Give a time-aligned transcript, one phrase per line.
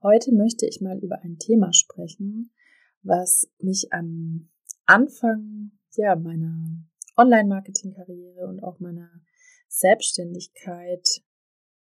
[0.00, 2.52] Heute möchte ich mal über ein Thema sprechen,
[3.02, 4.48] was mich am
[4.86, 6.84] Anfang ja, meiner
[7.16, 9.10] Online-Marketing-Karriere und auch meiner
[9.66, 11.04] Selbstständigkeit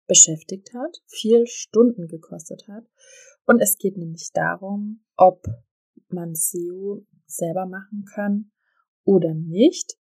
[0.06, 2.84] beschäftigt hat, viel Stunden gekostet hat.
[3.46, 5.46] Und es geht nämlich darum, ob
[6.08, 8.52] man SEO selber machen kann
[9.04, 9.96] oder nicht,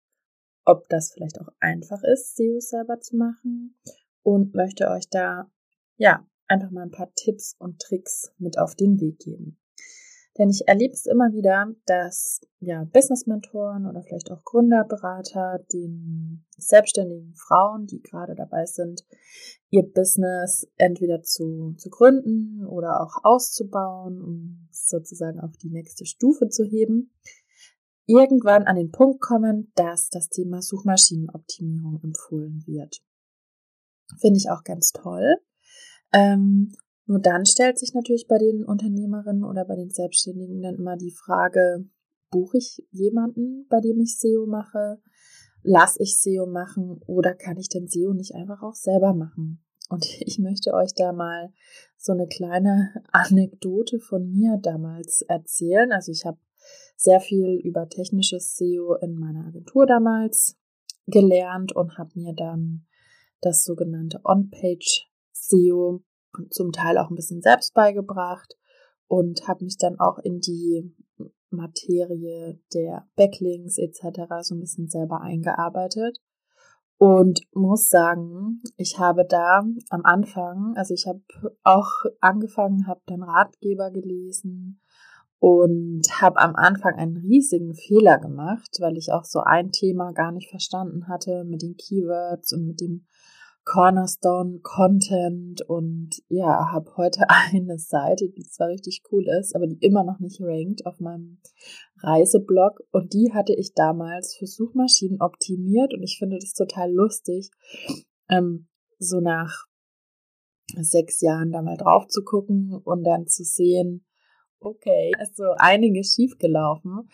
[0.65, 3.77] ob das vielleicht auch einfach ist, SEO selber zu machen
[4.23, 5.51] und möchte euch da
[5.97, 9.57] ja einfach mal ein paar Tipps und Tricks mit auf den Weg geben.
[10.39, 17.33] Denn ich erlebe es immer wieder, dass ja Business-Mentoren oder vielleicht auch Gründerberater den selbstständigen
[17.35, 19.03] Frauen, die gerade dabei sind,
[19.69, 26.47] ihr Business entweder zu, zu gründen oder auch auszubauen, um sozusagen auf die nächste Stufe
[26.47, 27.11] zu heben,
[28.05, 33.01] irgendwann an den Punkt kommen, dass das Thema Suchmaschinenoptimierung empfohlen wird.
[34.19, 35.35] Finde ich auch ganz toll.
[36.13, 36.73] Ähm,
[37.05, 41.11] nur dann stellt sich natürlich bei den Unternehmerinnen oder bei den Selbstständigen dann immer die
[41.11, 41.85] Frage,
[42.29, 45.01] buche ich jemanden, bei dem ich SEO mache?
[45.63, 49.63] Lass ich SEO machen oder kann ich denn SEO nicht einfach auch selber machen?
[49.89, 51.51] Und ich möchte euch da mal
[51.97, 55.91] so eine kleine Anekdote von mir damals erzählen.
[55.91, 56.37] Also ich habe
[56.95, 60.57] sehr viel über technisches SEO in meiner Agentur damals
[61.07, 62.85] gelernt und habe mir dann
[63.41, 65.08] das sogenannte On-Page
[65.47, 66.03] SEO
[66.49, 68.55] zum Teil auch ein bisschen selbst beigebracht
[69.07, 70.95] und habe mich dann auch in die
[71.49, 74.21] Materie der Backlinks etc.
[74.41, 76.19] so ein bisschen selber eingearbeitet
[76.99, 81.21] und muss sagen, ich habe da am Anfang, also ich habe
[81.63, 81.89] auch
[82.19, 84.81] angefangen, habe dann Ratgeber gelesen
[85.39, 90.33] und habe am Anfang einen riesigen Fehler gemacht, weil ich auch so ein Thema gar
[90.33, 93.05] nicht verstanden hatte mit den Keywords und mit dem
[93.65, 99.77] Cornerstone Content und ja, habe heute eine Seite, die zwar richtig cool ist, aber die
[99.85, 101.39] immer noch nicht rankt auf meinem
[101.97, 107.51] Reiseblog und die hatte ich damals für Suchmaschinen optimiert und ich finde das total lustig,
[108.29, 109.65] ähm, so nach
[110.75, 114.05] sechs Jahren da mal drauf zu gucken und dann zu sehen,
[114.59, 117.09] okay, ist so einiges schiefgelaufen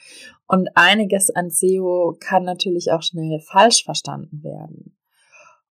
[0.48, 4.98] und einiges an SEO kann natürlich auch schnell falsch verstanden werden.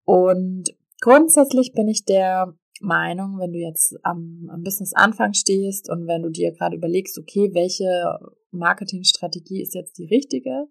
[0.06, 6.24] Und grundsätzlich bin ich der Meinung, wenn du jetzt am, am Business-Anfang stehst und wenn
[6.24, 8.20] du dir gerade überlegst, okay, welche
[8.52, 10.68] Marketingstrategie ist jetzt die richtige,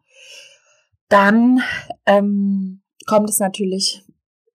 [1.08, 1.60] dann
[2.06, 4.02] ähm, kommt es natürlich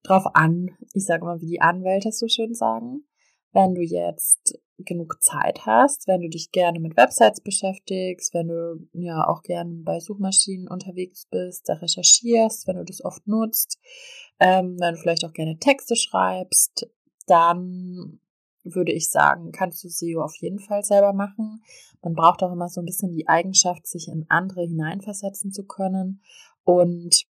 [0.03, 3.05] drauf an, ich sage mal, wie die Anwälte so schön sagen,
[3.51, 8.87] wenn du jetzt genug Zeit hast, wenn du dich gerne mit Websites beschäftigst, wenn du
[8.93, 13.79] ja auch gerne bei Suchmaschinen unterwegs bist, da recherchierst, wenn du das oft nutzt,
[14.39, 16.87] ähm, wenn du vielleicht auch gerne Texte schreibst,
[17.25, 18.19] dann
[18.63, 21.63] würde ich sagen, kannst du SEO auf jeden Fall selber machen.
[22.01, 26.21] Man braucht auch immer so ein bisschen die Eigenschaft, sich in andere hineinversetzen zu können
[26.63, 27.25] und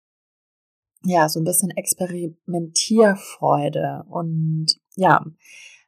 [1.06, 5.22] ja, so ein bisschen Experimentierfreude und ja,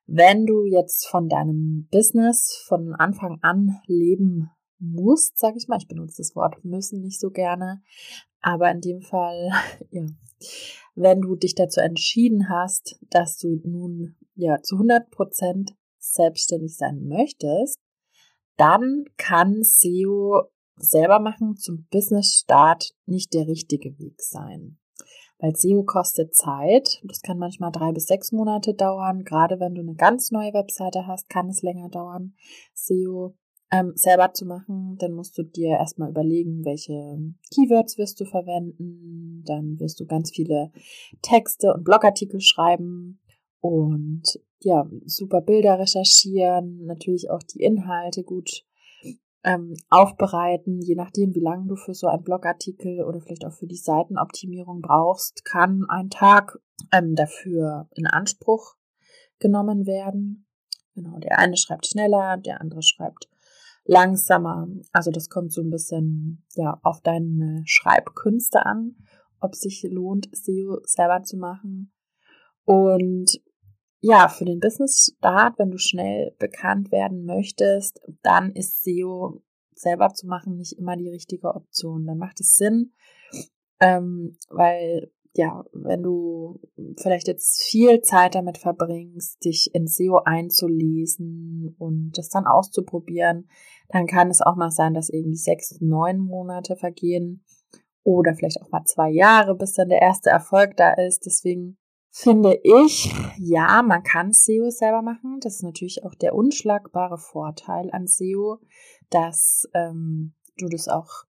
[0.06, 5.88] wenn du jetzt von deinem Business von Anfang an leben musst, sage ich mal, ich
[5.88, 7.82] benutze das Wort müssen nicht so gerne,
[8.40, 9.50] aber in dem Fall,
[9.90, 10.06] ja,
[10.94, 17.06] wenn du dich dazu entschieden hast, dass du nun ja zu 100 Prozent selbstständig sein
[17.08, 17.80] möchtest,
[18.56, 20.44] dann kann SEO
[20.76, 24.78] selber machen zum Business Start nicht der richtige Weg sein.
[25.38, 27.00] Weil SEO kostet Zeit.
[27.04, 29.24] Das kann manchmal drei bis sechs Monate dauern.
[29.24, 32.34] Gerade wenn du eine ganz neue Webseite hast, kann es länger dauern,
[32.74, 33.34] SEO
[33.70, 34.96] ähm, selber zu machen.
[34.98, 37.18] Dann musst du dir erstmal überlegen, welche
[37.52, 39.42] Keywords wirst du verwenden.
[39.44, 40.70] Dann wirst du ganz viele
[41.22, 43.20] Texte und Blogartikel schreiben
[43.60, 48.64] und ja, super Bilder recherchieren, natürlich auch die Inhalte gut
[49.46, 53.68] ähm, aufbereiten, je nachdem, wie lange du für so einen Blogartikel oder vielleicht auch für
[53.68, 56.58] die Seitenoptimierung brauchst, kann ein Tag
[56.92, 58.74] ähm, dafür in Anspruch
[59.38, 60.48] genommen werden.
[60.96, 63.28] Genau, der eine schreibt schneller, der andere schreibt
[63.84, 64.66] langsamer.
[64.92, 68.96] Also das kommt so ein bisschen ja auf deine Schreibkünste an,
[69.40, 71.92] ob sich lohnt, SEO selber zu machen.
[72.64, 73.40] Und
[74.08, 79.42] ja, für den Business-Start, wenn du schnell bekannt werden möchtest, dann ist SEO
[79.74, 82.06] selber zu machen nicht immer die richtige Option.
[82.06, 82.92] Dann macht es Sinn,
[83.80, 86.60] ähm, weil ja, wenn du
[86.98, 93.48] vielleicht jetzt viel Zeit damit verbringst, dich in SEO einzulesen und das dann auszuprobieren,
[93.88, 97.44] dann kann es auch mal sein, dass irgendwie sechs, neun Monate vergehen
[98.04, 101.26] oder vielleicht auch mal zwei Jahre, bis dann der erste Erfolg da ist.
[101.26, 101.76] Deswegen
[102.18, 105.38] finde ich, ja, man kann SEO selber machen.
[105.40, 108.58] Das ist natürlich auch der unschlagbare Vorteil an SEO,
[109.10, 111.24] dass ähm, du das auch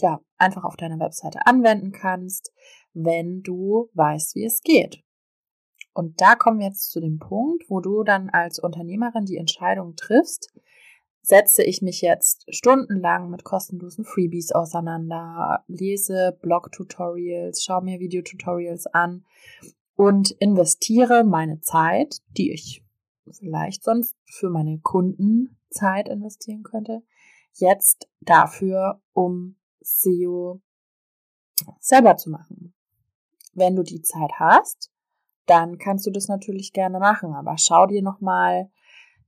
[0.00, 2.50] ja einfach auf deiner Webseite anwenden kannst,
[2.94, 5.02] wenn du weißt, wie es geht.
[5.92, 9.96] Und da kommen wir jetzt zu dem Punkt, wo du dann als Unternehmerin die Entscheidung
[9.96, 10.50] triffst,
[11.20, 19.26] setze ich mich jetzt stundenlang mit kostenlosen Freebies auseinander, lese Blog-Tutorials, schaue mir Videotutorials an
[19.96, 22.84] und investiere meine Zeit, die ich
[23.30, 27.02] vielleicht sonst für meine Kunden Zeit investieren könnte,
[27.54, 30.60] jetzt dafür, um SEO
[31.80, 32.74] selber zu machen.
[33.54, 34.90] Wenn du die Zeit hast,
[35.46, 38.70] dann kannst du das natürlich gerne machen, aber schau dir nochmal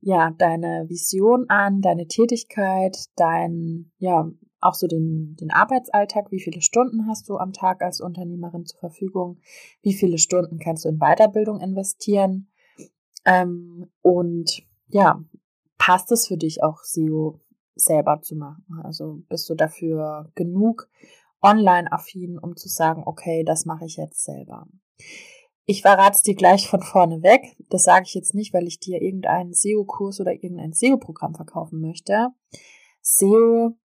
[0.00, 4.30] ja, deine Vision an, deine Tätigkeit, dein, ja,
[4.60, 8.80] auch so den, den Arbeitsalltag, wie viele Stunden hast du am Tag als Unternehmerin zur
[8.80, 9.38] Verfügung,
[9.82, 12.48] wie viele Stunden kannst du in Weiterbildung investieren
[13.24, 15.22] ähm, und ja,
[15.76, 17.40] passt es für dich auch SEO
[17.74, 18.64] selber zu machen?
[18.82, 20.88] Also bist du dafür genug
[21.40, 24.66] online-affin, um zu sagen, okay, das mache ich jetzt selber.
[25.64, 27.42] Ich verrate es dir gleich von vorne weg.
[27.68, 32.28] Das sage ich jetzt nicht, weil ich dir irgendeinen SEO-Kurs oder irgendein SEO-Programm verkaufen möchte.
[33.02, 33.76] SEO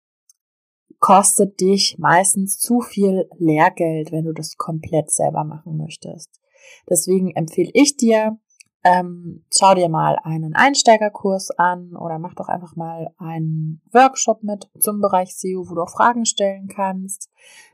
[1.04, 6.30] kostet dich meistens zu viel Lehrgeld, wenn du das komplett selber machen möchtest.
[6.90, 8.38] Deswegen empfehle ich dir,
[8.86, 14.70] ähm, schau dir mal einen Einsteigerkurs an oder mach doch einfach mal einen Workshop mit
[14.80, 17.30] zum Bereich SEO, wo du auch Fragen stellen kannst.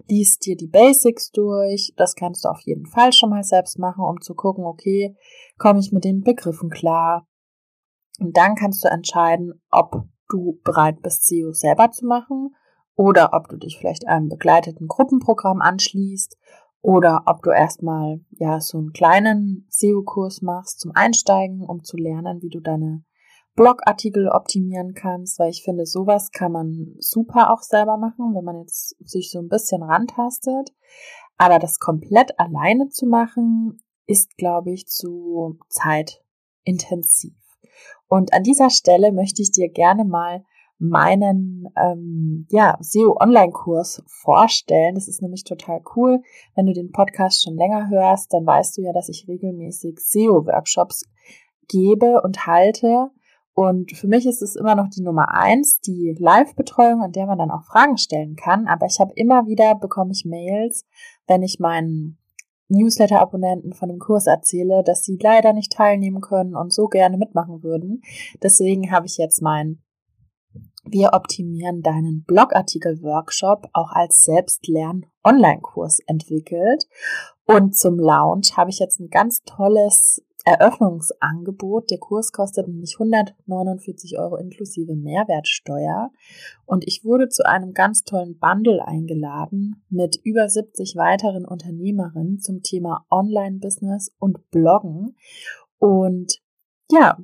[0.07, 1.93] Lies dir die Basics durch.
[1.97, 5.15] Das kannst du auf jeden Fall schon mal selbst machen, um zu gucken, okay,
[5.59, 7.27] komme ich mit den Begriffen klar?
[8.19, 12.55] Und dann kannst du entscheiden, ob du bereit bist, SEO selber zu machen
[12.99, 16.37] oder ob du dich vielleicht einem begleiteten Gruppenprogramm anschließt
[16.81, 22.41] oder ob du erstmal ja so einen kleinen SEO-Kurs machst zum Einsteigen, um zu lernen,
[22.41, 23.05] wie du deine
[23.55, 28.59] Blogartikel optimieren kannst, weil ich finde, sowas kann man super auch selber machen, wenn man
[28.59, 30.73] jetzt sich so ein bisschen rantastet.
[31.37, 37.37] Aber das komplett alleine zu machen, ist, glaube ich, zu zeitintensiv.
[38.09, 40.43] Und an dieser Stelle möchte ich dir gerne mal
[40.79, 44.95] meinen ähm, ja, SEO-Online-Kurs vorstellen.
[44.95, 46.21] Das ist nämlich total cool.
[46.55, 51.05] Wenn du den Podcast schon länger hörst, dann weißt du ja, dass ich regelmäßig SEO-Workshops
[51.67, 53.11] gebe und halte.
[53.53, 57.37] Und für mich ist es immer noch die Nummer eins, die Live-Betreuung, an der man
[57.37, 58.67] dann auch Fragen stellen kann.
[58.67, 60.85] Aber ich habe immer wieder, bekomme ich Mails,
[61.27, 62.17] wenn ich meinen
[62.69, 67.61] Newsletter-Abonnenten von dem Kurs erzähle, dass sie leider nicht teilnehmen können und so gerne mitmachen
[67.63, 68.01] würden.
[68.41, 69.83] Deswegen habe ich jetzt meinen
[70.85, 76.85] wir optimieren deinen Blogartikel-Workshop auch als Selbstlern-Online-Kurs entwickelt.
[77.45, 81.91] Und zum Launch habe ich jetzt ein ganz tolles Eröffnungsangebot.
[81.91, 86.11] Der Kurs kostet nämlich 149 Euro inklusive Mehrwertsteuer.
[86.65, 92.63] Und ich wurde zu einem ganz tollen Bundle eingeladen mit über 70 weiteren Unternehmerinnen zum
[92.63, 95.15] Thema Online-Business und Bloggen.
[95.77, 96.41] Und
[96.89, 97.17] ja,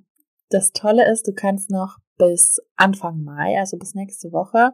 [0.50, 4.74] das Tolle ist, du kannst noch bis Anfang Mai, also bis nächste Woche,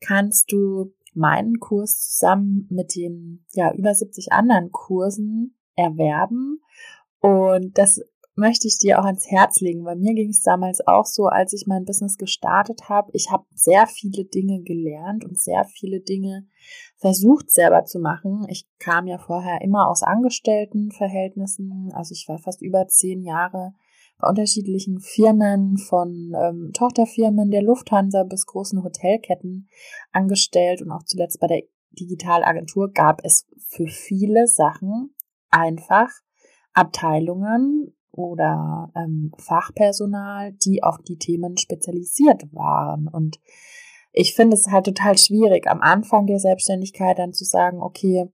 [0.00, 6.60] kannst du meinen Kurs zusammen mit den ja über 70 anderen Kursen erwerben
[7.20, 8.00] und das
[8.34, 9.84] möchte ich dir auch ans Herz legen.
[9.84, 13.10] Bei mir ging es damals auch so, als ich mein Business gestartet habe.
[13.12, 16.46] Ich habe sehr viele Dinge gelernt und sehr viele Dinge
[16.96, 18.46] versucht selber zu machen.
[18.48, 21.92] Ich kam ja vorher immer aus Angestelltenverhältnissen.
[21.94, 23.74] Also ich war fast über zehn Jahre
[24.18, 29.68] bei unterschiedlichen Firmen, von ähm, Tochterfirmen der Lufthansa bis großen Hotelketten
[30.12, 35.14] angestellt und auch zuletzt bei der Digitalagentur gab es für viele Sachen
[35.50, 36.10] einfach
[36.72, 43.08] Abteilungen oder ähm, Fachpersonal, die auf die Themen spezialisiert waren.
[43.08, 43.40] Und
[44.12, 48.28] ich finde es halt total schwierig, am Anfang der Selbstständigkeit dann zu sagen, okay,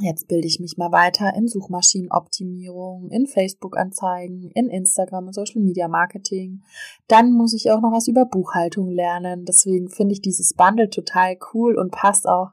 [0.00, 5.86] Jetzt bilde ich mich mal weiter in Suchmaschinenoptimierung, in Facebook-Anzeigen, in Instagram und Social Media
[5.86, 6.62] Marketing.
[7.06, 9.44] Dann muss ich auch noch was über Buchhaltung lernen.
[9.44, 12.50] Deswegen finde ich dieses Bundle total cool und passt auch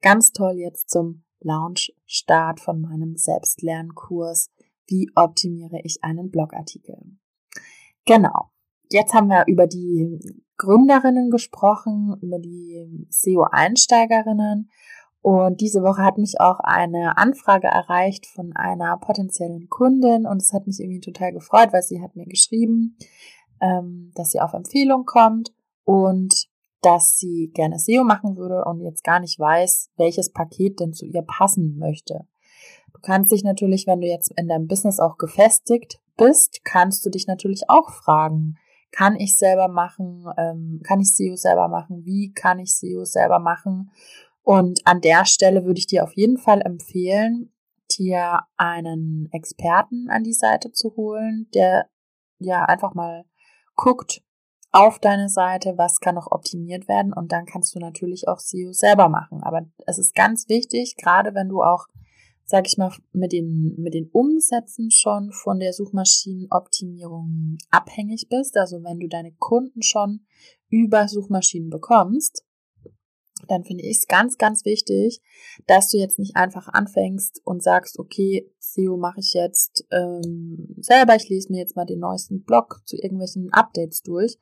[0.00, 4.50] ganz toll jetzt zum Launch-Start von meinem Selbstlernkurs
[4.88, 6.98] wie optimiere ich einen Blogartikel.
[8.06, 8.50] Genau.
[8.90, 10.18] Jetzt haben wir über die
[10.56, 14.70] Gründerinnen gesprochen, über die SEO-Einsteigerinnen.
[15.28, 20.54] Und diese Woche hat mich auch eine Anfrage erreicht von einer potenziellen Kundin und es
[20.54, 22.96] hat mich irgendwie total gefreut, weil sie hat mir geschrieben,
[23.60, 25.52] ähm, dass sie auf Empfehlung kommt
[25.84, 26.48] und
[26.80, 31.04] dass sie gerne SEO machen würde und jetzt gar nicht weiß, welches Paket denn zu
[31.04, 32.26] ihr passen möchte.
[32.94, 37.10] Du kannst dich natürlich, wenn du jetzt in deinem Business auch gefestigt bist, kannst du
[37.10, 38.56] dich natürlich auch fragen,
[38.92, 43.38] kann ich selber machen, ähm, kann ich SEO selber machen, wie kann ich SEO selber
[43.38, 43.90] machen?
[44.48, 47.52] Und an der Stelle würde ich dir auf jeden Fall empfehlen,
[47.98, 51.90] dir einen Experten an die Seite zu holen, der
[52.38, 53.26] ja einfach mal
[53.76, 54.22] guckt
[54.70, 58.72] auf deine Seite, was kann noch optimiert werden und dann kannst du natürlich auch SEO
[58.72, 59.42] selber machen.
[59.42, 61.84] Aber es ist ganz wichtig, gerade wenn du auch
[62.46, 68.56] sag ich mal, mit den, mit den Umsätzen schon von der Suchmaschinenoptimierung abhängig bist.
[68.56, 70.24] Also wenn du deine Kunden schon
[70.70, 72.46] über Suchmaschinen bekommst,
[73.48, 75.20] dann finde ich es ganz, ganz wichtig,
[75.66, 81.16] dass du jetzt nicht einfach anfängst und sagst, okay, SEO mache ich jetzt ähm, selber,
[81.16, 84.36] ich lese mir jetzt mal den neuesten Blog zu irgendwelchen Updates durch,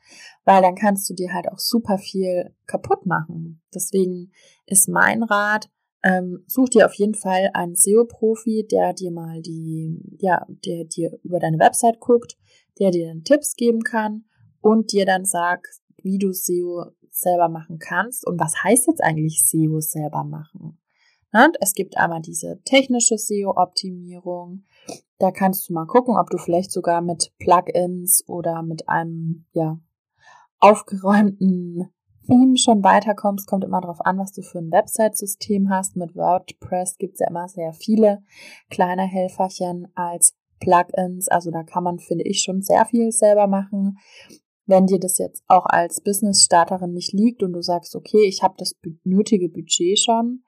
[0.45, 3.63] weil dann kannst du dir halt auch super viel kaputt machen.
[3.75, 4.33] Deswegen
[4.67, 5.71] ist mein Rat,
[6.03, 11.19] ähm, such dir auf jeden Fall einen SEO-Profi, der dir mal die, ja, der dir
[11.23, 12.37] über deine Website guckt,
[12.79, 14.25] der dir dann Tipps geben kann
[14.61, 19.44] und dir dann sagt, wie du SEO selber machen kannst und was heißt jetzt eigentlich
[19.46, 20.78] SEO selber machen.
[21.32, 24.64] Und es gibt einmal diese technische SEO-Optimierung.
[25.18, 29.78] Da kannst du mal gucken, ob du vielleicht sogar mit Plugins oder mit einem ja
[30.58, 31.90] aufgeräumten
[32.26, 35.96] Theme schon weiterkommst, kommt immer darauf an, was du für ein Website-System hast.
[35.96, 38.23] Mit WordPress gibt es ja immer sehr viele
[38.68, 41.28] kleine Helferchen als Plugins.
[41.28, 43.99] Also da kann man, finde ich, schon sehr viel selber machen.
[44.66, 48.54] Wenn dir das jetzt auch als Business-Starterin nicht liegt und du sagst, okay, ich habe
[48.58, 50.42] das nötige Budget schon,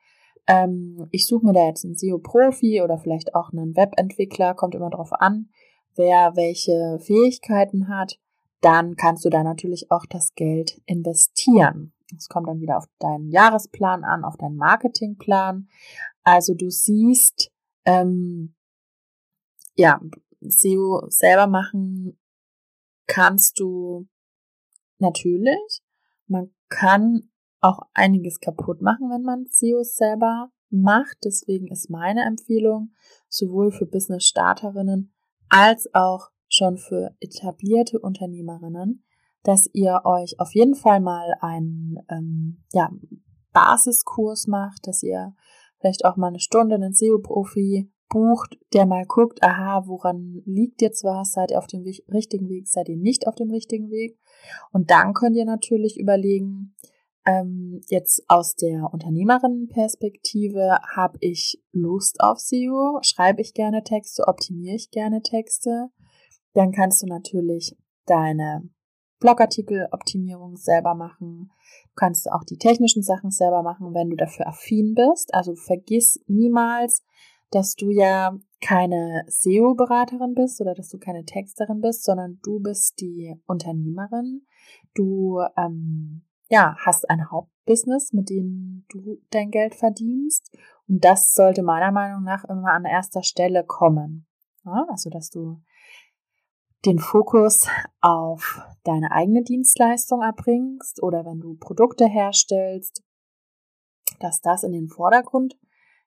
[0.46, 4.90] ähm, ich suche mir da jetzt einen SEO-Profi oder vielleicht auch einen Webentwickler, kommt immer
[4.90, 5.50] darauf an,
[5.94, 8.18] wer welche Fähigkeiten hat
[8.60, 11.92] dann kannst du da natürlich auch das Geld investieren.
[12.16, 15.68] Es kommt dann wieder auf deinen Jahresplan an, auf deinen Marketingplan.
[16.24, 17.50] Also du siehst,
[17.84, 18.54] ähm,
[19.74, 20.00] ja,
[20.40, 22.18] SEO selber machen
[23.08, 24.06] kannst du
[24.98, 25.82] natürlich.
[26.26, 31.18] Man kann auch einiges kaputt machen, wenn man SEO selber macht.
[31.24, 32.92] Deswegen ist meine Empfehlung
[33.28, 35.12] sowohl für Business-Starterinnen
[35.48, 39.04] als auch schon für etablierte Unternehmerinnen,
[39.42, 42.90] dass ihr euch auf jeden Fall mal einen ähm, ja,
[43.52, 45.34] Basiskurs macht, dass ihr
[45.80, 51.04] vielleicht auch mal eine Stunde einen SEO-Profi bucht, der mal guckt, aha, woran liegt jetzt
[51.04, 54.18] was, seid ihr auf dem richtigen Weg, seid ihr nicht auf dem richtigen Weg.
[54.72, 56.74] Und dann könnt ihr natürlich überlegen,
[57.26, 64.76] ähm, jetzt aus der Unternehmerinnenperspektive, habe ich Lust auf SEO, schreibe ich gerne Texte, optimiere
[64.76, 65.90] ich gerne Texte,
[66.54, 68.68] dann kannst du natürlich deine
[69.20, 71.50] Blogartikel-Optimierung selber machen.
[71.88, 75.34] Du kannst auch die technischen Sachen selber machen, wenn du dafür affin bist.
[75.34, 77.02] Also vergiss niemals,
[77.50, 83.00] dass du ja keine SEO-Beraterin bist oder dass du keine Texterin bist, sondern du bist
[83.00, 84.46] die Unternehmerin.
[84.94, 90.56] Du ähm, ja, hast ein Hauptbusiness, mit dem du dein Geld verdienst.
[90.88, 94.26] Und das sollte meiner Meinung nach immer an erster Stelle kommen.
[94.64, 95.60] Ja, also, dass du
[96.84, 97.68] den Fokus
[98.00, 103.02] auf deine eigene Dienstleistung erbringst oder wenn du Produkte herstellst,
[104.20, 105.58] dass das in den Vordergrund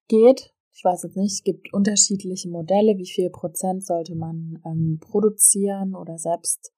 [0.07, 0.53] geht.
[0.73, 5.95] Ich weiß jetzt nicht, es gibt unterschiedliche Modelle, wie viel Prozent sollte man ähm, produzieren
[5.95, 6.73] oder selbst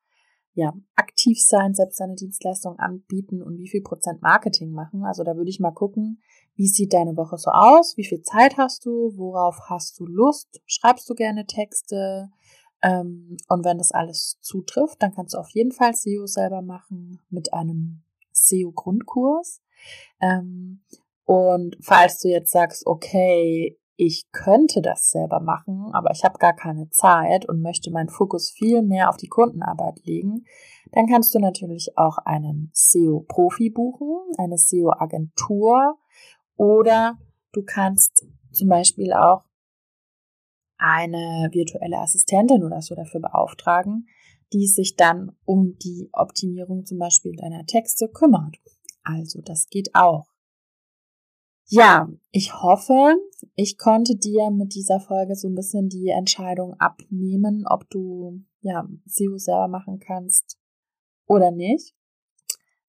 [0.55, 5.03] ja, aktiv sein, selbst seine Dienstleistung anbieten und wie viel Prozent Marketing machen.
[5.03, 6.21] Also da würde ich mal gucken,
[6.55, 10.61] wie sieht deine Woche so aus, wie viel Zeit hast du, worauf hast du Lust,
[10.67, 12.29] schreibst du gerne Texte,
[12.83, 17.21] ähm, und wenn das alles zutrifft, dann kannst du auf jeden Fall SEO selber machen
[17.29, 19.61] mit einem SEO-Grundkurs.
[20.21, 20.83] Ähm,
[21.23, 26.53] und falls du jetzt sagst, okay, ich könnte das selber machen, aber ich habe gar
[26.53, 30.45] keine Zeit und möchte meinen Fokus viel mehr auf die Kundenarbeit legen,
[30.91, 35.97] dann kannst du natürlich auch einen SEO-Profi buchen, eine SEO-Agentur
[36.55, 37.17] oder
[37.51, 39.43] du kannst zum Beispiel auch
[40.77, 44.07] eine virtuelle Assistentin oder so dafür beauftragen,
[44.51, 48.57] die sich dann um die Optimierung zum Beispiel deiner Texte kümmert.
[49.03, 50.32] Also das geht auch.
[51.65, 53.15] Ja, ich hoffe,
[53.55, 58.87] ich konnte dir mit dieser Folge so ein bisschen die Entscheidung abnehmen, ob du ja
[59.05, 60.59] SEO selber machen kannst
[61.25, 61.95] oder nicht.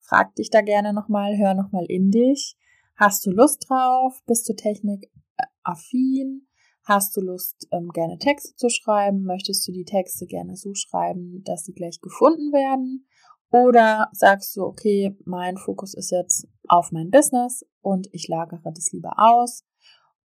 [0.00, 2.56] Frag dich da gerne nochmal, hör nochmal in dich.
[2.96, 4.20] Hast du Lust drauf?
[4.26, 6.46] Bist du technikaffin?
[6.82, 9.22] Hast du Lust, ähm, gerne Texte zu schreiben?
[9.22, 13.06] Möchtest du die Texte gerne so schreiben, dass sie gleich gefunden werden?
[13.54, 18.90] Oder sagst du, okay, mein Fokus ist jetzt auf mein Business und ich lagere das
[18.90, 19.64] lieber aus?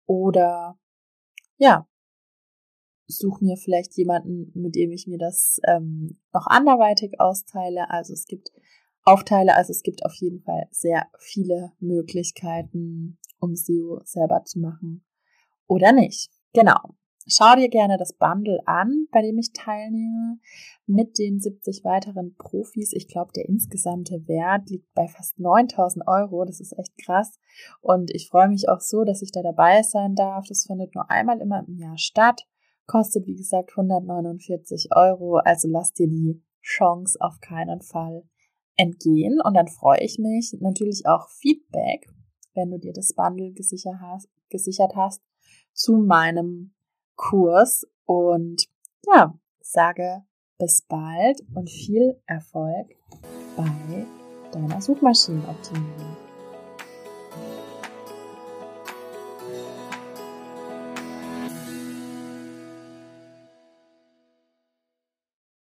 [0.07, 0.79] Oder
[1.57, 1.87] ja,
[3.05, 7.91] such mir vielleicht jemanden, mit dem ich mir das ähm, noch anderweitig austeile.
[7.91, 8.51] Also es gibt
[9.03, 15.05] Aufteile, also es gibt auf jeden Fall sehr viele Möglichkeiten, um SEO selber zu machen
[15.67, 16.31] oder nicht.
[16.53, 16.95] Genau.
[17.31, 20.39] Schau dir gerne das Bundle an, bei dem ich teilnehme,
[20.87, 22.91] mit den 70 weiteren Profis.
[22.93, 26.43] Ich glaube, der insgesamte Wert liegt bei fast 9000 Euro.
[26.43, 27.39] Das ist echt krass.
[27.81, 30.47] Und ich freue mich auch so, dass ich da dabei sein darf.
[30.47, 32.47] Das findet nur einmal immer im Jahr statt.
[32.87, 35.37] Kostet, wie gesagt, 149 Euro.
[35.37, 38.23] Also lass dir die Chance auf keinen Fall
[38.75, 39.39] entgehen.
[39.39, 42.07] Und dann freue ich mich natürlich auch Feedback,
[42.55, 45.21] wenn du dir das Bundle gesichert hast, gesichert hast
[45.73, 46.73] zu meinem
[47.19, 48.69] Kurs und
[49.05, 50.23] ja, sage
[50.57, 52.95] bis bald und viel Erfolg
[53.57, 54.05] bei
[54.53, 56.28] deiner Suchmaschinenoptimierung.